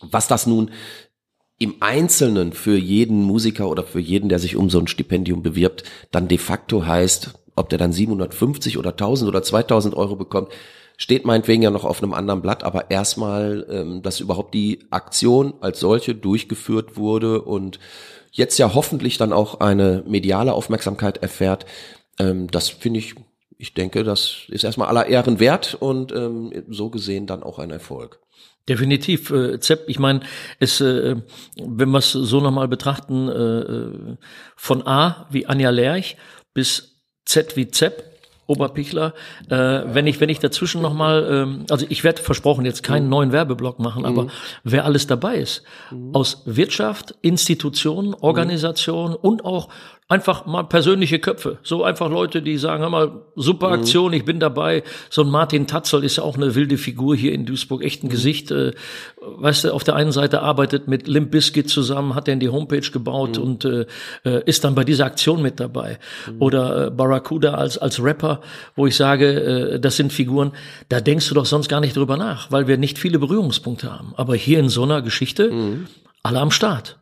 [0.00, 0.70] was das nun
[1.58, 5.84] im Einzelnen für jeden Musiker oder für jeden, der sich um so ein Stipendium bewirbt,
[6.10, 10.48] dann de facto heißt, ob der dann 750 oder 1000 oder 2000 Euro bekommt,
[10.96, 15.54] steht meinetwegen ja noch auf einem anderen Blatt, aber erstmal, ähm, dass überhaupt die Aktion
[15.60, 17.78] als solche durchgeführt wurde und
[18.30, 21.66] jetzt ja hoffentlich dann auch eine mediale Aufmerksamkeit erfährt,
[22.18, 23.14] ähm, das finde ich,
[23.58, 27.70] ich denke, das ist erstmal aller Ehren wert und ähm, so gesehen dann auch ein
[27.70, 28.20] Erfolg.
[28.68, 30.20] Definitiv, äh, Zepp, ich meine,
[30.58, 31.16] es, äh,
[31.56, 34.16] wenn wir es so nochmal betrachten, äh, äh,
[34.56, 36.16] von A wie Anja Lerch
[36.54, 38.13] bis Z wie Zepp,
[38.46, 39.14] Oberpichler.
[39.48, 43.08] Äh, wenn ich wenn ich dazwischen noch mal, ähm, also ich werde versprochen jetzt keinen
[43.08, 44.30] neuen Werbeblock machen, aber mhm.
[44.64, 46.14] wer alles dabei ist mhm.
[46.14, 49.16] aus Wirtschaft, Institutionen, Organisation mhm.
[49.22, 49.68] und auch
[50.06, 51.58] einfach mal persönliche Köpfe.
[51.62, 53.74] So einfach Leute, die sagen, hör mal, super mhm.
[53.74, 54.82] Aktion, ich bin dabei.
[55.08, 58.08] So ein Martin Tatzel ist ja auch eine wilde Figur hier in Duisburg, echt ein
[58.08, 58.10] mhm.
[58.10, 58.50] Gesicht.
[58.50, 58.72] Äh,
[59.20, 62.50] weißt du, auf der einen Seite arbeitet mit Limp Bizkit zusammen, hat er in die
[62.50, 63.42] Homepage gebaut mhm.
[63.42, 63.86] und äh,
[64.24, 65.98] äh, ist dann bei dieser Aktion mit dabei.
[66.30, 66.42] Mhm.
[66.42, 68.42] Oder äh, Barracuda als, als Rapper,
[68.76, 70.52] wo ich sage, äh, das sind Figuren,
[70.90, 74.12] da denkst du doch sonst gar nicht drüber nach, weil wir nicht viele Berührungspunkte haben.
[74.16, 75.86] Aber hier in so einer Geschichte, mhm.
[76.22, 77.00] alle am Start.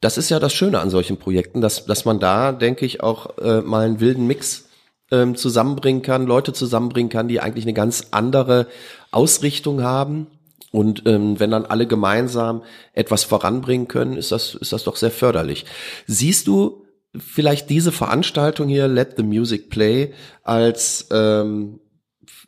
[0.00, 3.36] Das ist ja das Schöne an solchen Projekten, dass, dass man da, denke ich, auch
[3.38, 4.68] äh, mal einen wilden Mix
[5.10, 8.66] ähm, zusammenbringen kann, Leute zusammenbringen kann, die eigentlich eine ganz andere
[9.10, 10.26] Ausrichtung haben.
[10.72, 15.10] Und ähm, wenn dann alle gemeinsam etwas voranbringen können, ist das, ist das doch sehr
[15.10, 15.66] förderlich.
[16.06, 16.86] Siehst du
[17.16, 21.80] vielleicht diese Veranstaltung hier, Let the Music Play, als ähm,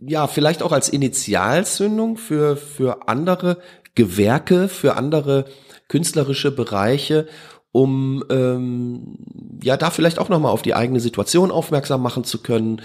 [0.00, 3.58] ja, vielleicht auch als Initialzündung für, für andere
[3.94, 5.44] Gewerke, für andere
[5.88, 7.26] künstlerische Bereiche,
[7.72, 9.16] um ähm,
[9.62, 12.82] ja da vielleicht auch nochmal auf die eigene Situation aufmerksam machen zu können,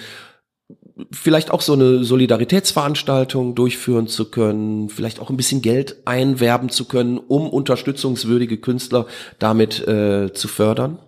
[1.12, 6.86] vielleicht auch so eine Solidaritätsveranstaltung durchführen zu können, vielleicht auch ein bisschen Geld einwerben zu
[6.86, 9.06] können, um unterstützungswürdige Künstler
[9.40, 11.00] damit äh, zu fördern?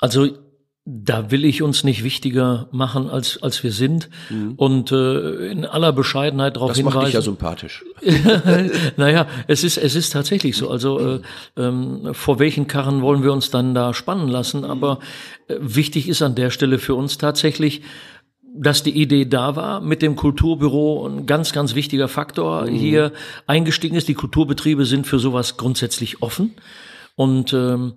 [0.00, 0.28] Also
[0.88, 4.08] da will ich uns nicht wichtiger machen, als, als wir sind.
[4.30, 4.54] Mhm.
[4.56, 6.86] Und äh, in aller Bescheidenheit darauf hinweisen.
[6.86, 7.84] Das macht dich ja sympathisch.
[8.96, 10.70] naja, es ist, es ist tatsächlich so.
[10.70, 11.20] Also äh,
[11.56, 14.64] ähm, vor welchen Karren wollen wir uns dann da spannen lassen?
[14.64, 15.00] Aber
[15.48, 17.82] äh, wichtig ist an der Stelle für uns tatsächlich,
[18.54, 22.74] dass die Idee da war, mit dem Kulturbüro ein ganz, ganz wichtiger Faktor mhm.
[22.76, 23.12] hier
[23.48, 24.06] eingestiegen ist.
[24.06, 26.54] Die Kulturbetriebe sind für sowas grundsätzlich offen.
[27.16, 27.94] Und ähm,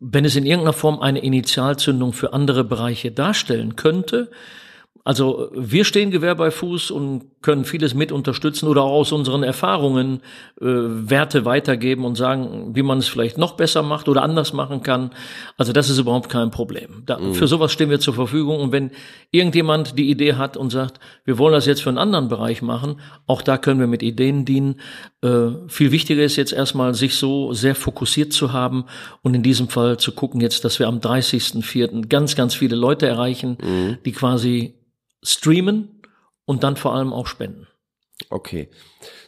[0.00, 4.30] wenn es in irgendeiner Form eine Initialzündung für andere Bereiche darstellen könnte,
[5.04, 9.42] also wir stehen Gewehr bei Fuß und können vieles mit unterstützen oder auch aus unseren
[9.42, 10.22] Erfahrungen
[10.62, 14.82] äh, Werte weitergeben und sagen, wie man es vielleicht noch besser macht oder anders machen
[14.82, 15.10] kann.
[15.58, 17.02] Also das ist überhaupt kein Problem.
[17.04, 17.34] Da, mhm.
[17.34, 18.60] Für sowas stehen wir zur Verfügung.
[18.60, 18.92] Und wenn
[19.30, 22.98] irgendjemand die Idee hat und sagt, wir wollen das jetzt für einen anderen Bereich machen,
[23.26, 24.80] auch da können wir mit Ideen dienen.
[25.20, 28.86] Äh, viel wichtiger ist jetzt erstmal, sich so sehr fokussiert zu haben
[29.20, 32.08] und in diesem Fall zu gucken jetzt, dass wir am 30.04.
[32.08, 33.98] ganz, ganz viele Leute erreichen, mhm.
[34.06, 34.74] die quasi
[35.24, 36.02] streamen
[36.44, 37.66] und dann vor allem auch spenden.
[38.30, 38.68] Okay.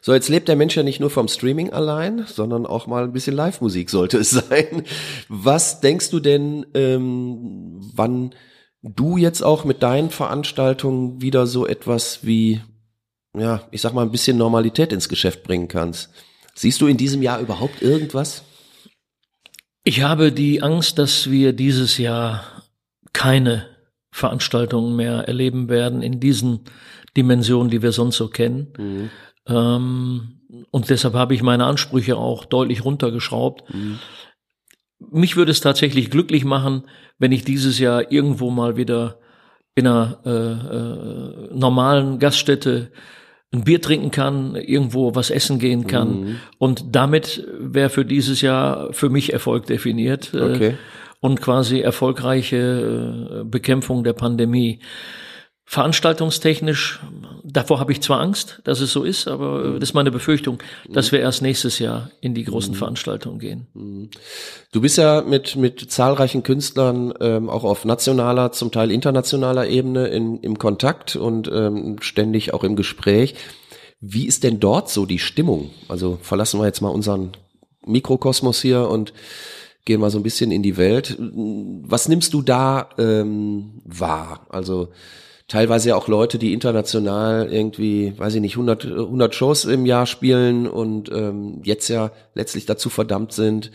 [0.01, 3.13] So, jetzt lebt der Mensch ja nicht nur vom Streaming allein, sondern auch mal ein
[3.13, 4.85] bisschen Live-Musik sollte es sein.
[5.29, 8.35] Was denkst du denn, ähm, wann
[8.83, 12.61] du jetzt auch mit deinen Veranstaltungen wieder so etwas wie,
[13.37, 16.11] ja, ich sag mal, ein bisschen Normalität ins Geschäft bringen kannst.
[16.55, 18.43] Siehst du in diesem Jahr überhaupt irgendwas?
[19.83, 22.45] Ich habe die Angst, dass wir dieses Jahr
[23.13, 23.76] keine
[24.17, 26.61] Veranstaltungen mehr erleben werden in diesen
[27.19, 28.73] Dimensionen, die wir sonst so kennen.
[28.79, 29.11] Mhm.
[29.47, 33.75] Ähm, und deshalb habe ich meine Ansprüche auch deutlich runtergeschraubt.
[33.75, 33.99] Mhm.
[35.11, 36.85] Mich würde es tatsächlich glücklich machen,
[37.19, 39.19] wenn ich dieses Jahr irgendwo mal wieder
[39.75, 42.93] in einer äh, äh, normalen Gaststätte
[43.53, 46.21] ein Bier trinken kann, irgendwo was essen gehen kann.
[46.21, 46.37] Mhm.
[46.57, 50.33] Und damit wäre für dieses Jahr für mich Erfolg definiert.
[50.33, 50.75] Äh, okay.
[51.21, 54.81] Und quasi erfolgreiche äh, Bekämpfung der Pandemie.
[55.69, 57.01] Veranstaltungstechnisch,
[57.43, 59.81] davor habe ich zwar Angst, dass es so ist, aber mhm.
[59.81, 62.79] das ist meine Befürchtung, dass wir erst nächstes Jahr in die großen mhm.
[62.79, 63.67] Veranstaltungen gehen.
[63.75, 64.11] Mhm.
[64.71, 70.07] Du bist ja mit, mit zahlreichen Künstlern ähm, auch auf nationaler, zum Teil internationaler Ebene
[70.07, 73.35] in, im Kontakt und ähm, ständig auch im Gespräch.
[74.01, 75.71] Wie ist denn dort so die Stimmung?
[75.89, 77.33] Also verlassen wir jetzt mal unseren
[77.85, 79.13] Mikrokosmos hier und
[79.87, 81.16] gehen mal so ein bisschen in die Welt.
[81.18, 84.46] Was nimmst du da ähm, wahr?
[84.51, 84.88] Also
[85.49, 90.07] teilweise ja auch Leute, die international irgendwie, weiß ich nicht, 100, 100 Shows im Jahr
[90.07, 93.70] spielen und ähm, jetzt ja letztlich dazu verdammt sind,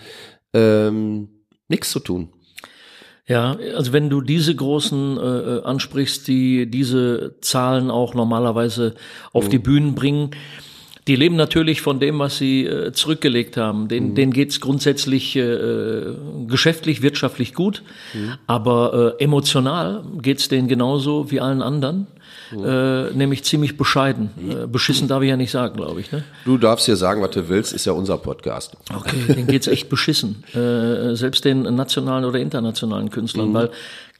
[0.53, 1.29] ähm,
[1.69, 2.29] nichts zu tun.
[3.25, 8.95] Ja, also wenn du diese großen äh, äh ansprichst, die diese Zahlen auch normalerweise
[9.31, 9.49] auf mhm.
[9.49, 10.31] die Bühnen bringen,
[11.07, 13.87] die leben natürlich von dem, was sie äh, zurückgelegt haben.
[13.87, 14.15] Den, mhm.
[14.15, 16.01] Denen geht's grundsätzlich äh,
[16.47, 17.83] geschäftlich, wirtschaftlich gut,
[18.13, 18.33] mhm.
[18.45, 22.07] aber äh, emotional geht's denen genauso wie allen anderen.
[22.51, 22.65] Mhm.
[22.65, 24.29] Äh, nämlich ziemlich bescheiden.
[24.49, 26.11] Äh, beschissen darf ich ja nicht sagen, glaube ich.
[26.11, 26.23] Ne?
[26.45, 28.77] Du darfst hier sagen, was du willst, ist ja unser Podcast.
[28.93, 30.43] Okay, denen geht's echt beschissen.
[30.61, 33.53] Äh, selbst den nationalen oder internationalen Künstlern, mhm.
[33.53, 33.69] weil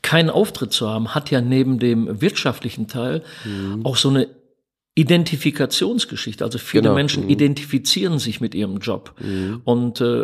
[0.02, 3.86] keinen Auftritt zu haben, hat ja neben dem wirtschaftlichen Teil mhm.
[3.86, 4.28] auch so eine
[4.96, 6.44] Identifikationsgeschichte.
[6.44, 6.96] Also viele genau.
[6.96, 7.30] Menschen mhm.
[7.30, 9.16] identifizieren sich mit ihrem Job.
[9.20, 9.62] Mhm.
[9.64, 10.24] Und äh,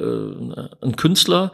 [0.82, 1.54] ein Künstler,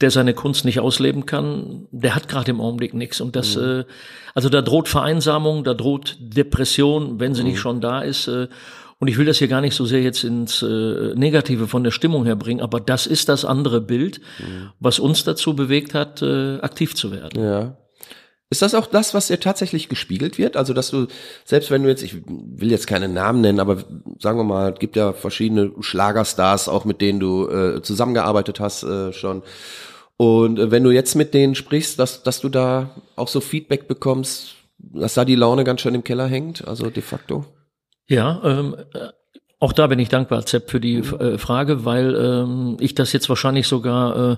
[0.00, 3.20] der seine Kunst nicht ausleben kann, der hat gerade im Augenblick nichts.
[3.20, 3.62] Und das, mhm.
[3.62, 3.84] äh,
[4.34, 7.60] also da droht Vereinsamung, da droht Depression, wenn sie nicht mhm.
[7.60, 8.28] schon da ist.
[8.28, 8.48] Äh,
[9.00, 11.90] und ich will das hier gar nicht so sehr jetzt ins äh, Negative von der
[11.90, 14.70] Stimmung her bringen, aber das ist das andere Bild, mhm.
[14.78, 17.42] was uns dazu bewegt hat, äh, aktiv zu werden.
[17.42, 17.76] Ja.
[18.52, 20.56] Ist das auch das, was dir tatsächlich gespiegelt wird?
[20.56, 21.06] Also, dass du,
[21.44, 23.84] selbst wenn du jetzt, ich will jetzt keine Namen nennen, aber
[24.18, 28.82] sagen wir mal, es gibt ja verschiedene Schlagerstars, auch mit denen du äh, zusammengearbeitet hast
[28.82, 29.42] äh, schon.
[30.16, 33.86] Und äh, wenn du jetzt mit denen sprichst, dass, dass du da auch so Feedback
[33.86, 37.44] bekommst, dass da die Laune ganz schön im Keller hängt, also de facto?
[38.08, 39.08] Ja, ähm, äh,
[39.60, 41.20] auch da bin ich dankbar, Zepp, für die mhm.
[41.20, 44.36] äh, Frage, weil ähm, ich das jetzt wahrscheinlich sogar äh,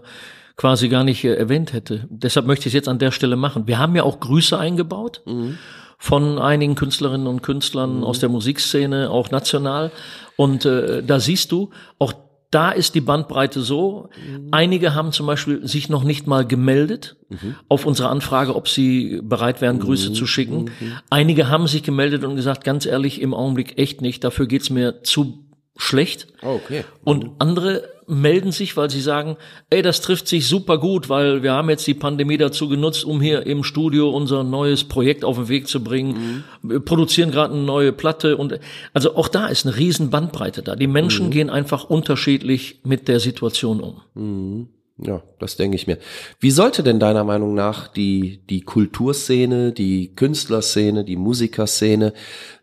[0.56, 2.06] quasi gar nicht äh, erwähnt hätte.
[2.10, 3.66] Deshalb möchte ich es jetzt an der Stelle machen.
[3.66, 5.22] Wir haben ja auch Grüße eingebaut.
[5.26, 5.58] Mhm
[6.02, 8.02] von einigen Künstlerinnen und Künstlern mhm.
[8.02, 9.92] aus der Musikszene, auch national.
[10.34, 12.12] Und äh, da siehst du, auch
[12.52, 14.10] da ist die Bandbreite so.
[14.16, 14.48] Mhm.
[14.50, 17.54] Einige haben zum Beispiel sich noch nicht mal gemeldet mhm.
[17.68, 20.14] auf unsere Anfrage, ob sie bereit wären, Grüße mhm.
[20.14, 20.64] zu schicken.
[20.64, 20.92] Mhm.
[21.08, 24.22] Einige haben sich gemeldet und gesagt, ganz ehrlich, im Augenblick echt nicht.
[24.22, 25.41] Dafür geht's mir zu
[25.76, 26.28] schlecht.
[26.42, 26.84] Oh, okay.
[27.04, 29.36] Und andere melden sich, weil sie sagen,
[29.70, 33.20] ey, das trifft sich super gut, weil wir haben jetzt die Pandemie dazu genutzt, um
[33.20, 36.44] hier im Studio unser neues Projekt auf den Weg zu bringen.
[36.62, 36.70] Mhm.
[36.70, 38.58] Wir produzieren gerade eine neue Platte und
[38.92, 40.76] also auch da ist eine riesen Bandbreite da.
[40.76, 41.30] Die Menschen mhm.
[41.30, 44.00] gehen einfach unterschiedlich mit der Situation um.
[44.14, 44.68] Mhm.
[44.98, 45.98] Ja, das denke ich mir.
[46.38, 52.12] Wie sollte denn deiner Meinung nach die, die Kulturszene, die Künstlerszene, die Musikerszene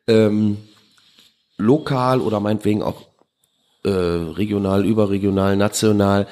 [0.08, 0.58] ähm,
[1.60, 3.10] lokal oder meinetwegen auch
[3.84, 6.28] äh, regional, überregional, national,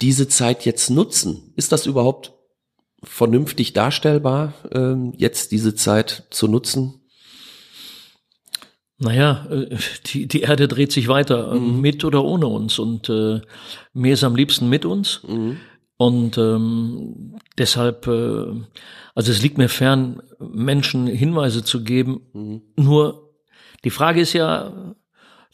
[0.00, 1.52] diese Zeit jetzt nutzen?
[1.56, 2.32] Ist das überhaupt
[3.02, 7.00] vernünftig darstellbar, äh, jetzt diese Zeit zu nutzen?
[8.98, 9.76] Naja, äh,
[10.06, 11.80] die, die Erde dreht sich weiter, äh, mhm.
[11.80, 12.78] mit oder ohne uns.
[12.78, 13.40] Und äh,
[13.92, 15.22] mir ist am liebsten mit uns.
[15.26, 15.56] Mhm.
[15.96, 18.46] Und ähm, deshalb, äh,
[19.14, 22.22] also es liegt mir fern, Menschen Hinweise zu geben.
[22.32, 22.62] Mhm.
[22.76, 23.23] Nur
[23.84, 24.94] die Frage ist ja,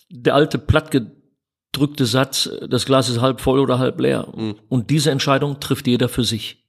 [0.09, 4.29] der alte plattgedrückte Satz, das Glas ist halb voll oder halb leer.
[4.35, 4.57] Mhm.
[4.69, 6.69] Und diese Entscheidung trifft jeder für sich.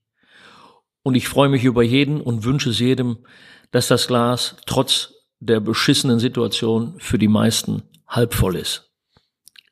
[1.04, 3.20] Und ich freue mich über jeden und wünsche es jedem,
[3.72, 8.92] dass das Glas trotz der beschissenen Situation für die meisten halb voll ist.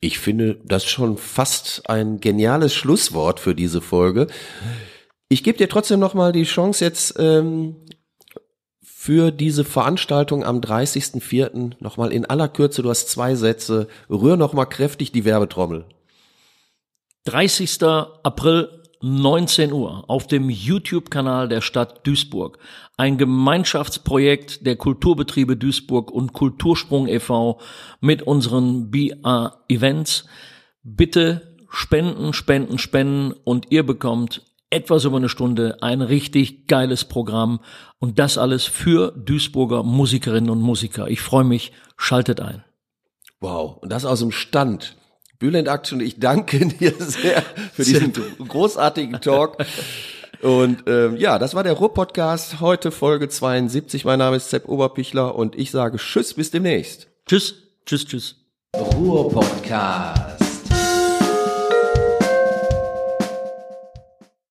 [0.01, 4.27] Ich finde das schon fast ein geniales Schlusswort für diese Folge.
[5.27, 7.75] Ich gebe dir trotzdem noch mal die Chance jetzt ähm,
[9.09, 11.71] für diese Veranstaltung am 30.04.
[11.79, 15.85] nochmal in aller Kürze, du hast zwei Sätze, rühr nochmal kräftig die Werbetrommel.
[17.23, 17.81] 30.
[17.81, 18.69] April
[19.01, 22.59] 19 Uhr auf dem YouTube-Kanal der Stadt Duisburg.
[22.97, 27.59] Ein Gemeinschaftsprojekt der Kulturbetriebe Duisburg und Kultursprung e.V.
[28.01, 30.27] mit unseren BA Events.
[30.83, 37.59] Bitte spenden, spenden, spenden und ihr bekommt etwas über eine Stunde ein richtig geiles Programm
[37.99, 41.07] und das alles für Duisburger Musikerinnen und Musiker.
[41.07, 42.63] Ich freue mich, schaltet ein.
[43.39, 44.95] Wow, und das aus dem Stand.
[45.39, 47.41] Bülent Action, ich danke dir sehr
[47.73, 49.57] für diesen großartigen Talk.
[50.41, 54.05] Und ähm, ja, das war der Ruhr-Podcast, heute Folge 72.
[54.05, 57.07] Mein Name ist Sepp Oberpichler und ich sage Tschüss, bis demnächst.
[57.25, 57.55] Tschüss,
[57.85, 58.35] tschüss, tschüss.
[58.75, 60.38] Ruhr-Podcast.